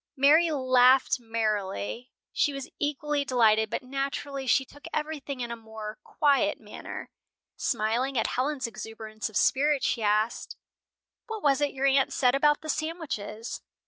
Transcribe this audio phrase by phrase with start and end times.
[0.17, 2.11] Mary laughed merrily.
[2.33, 7.11] She was equally delighted but naturally she took everything in a more quiet manner.
[7.55, 10.57] Smiling at Helen's exuberance of spirit, she asked,
[11.27, 13.61] "What was it your aunt said about the sandwiches?"